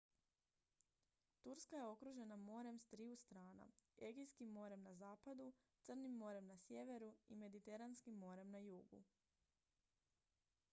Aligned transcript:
turska 1.41 1.75
je 1.75 1.85
okružena 1.89 2.37
morem 2.45 2.79
s 2.79 2.87
triju 2.93 3.17
strana 3.25 3.67
egejskim 4.09 4.51
morem 4.57 4.81
na 4.87 4.93
zapadu 5.03 5.51
crnim 5.81 6.17
morem 6.25 6.45
na 6.55 6.57
sjeveru 6.65 7.13
i 7.29 7.35
mediteranskim 7.45 8.17
morem 8.27 8.51
na 8.57 8.65
jugu 8.67 9.03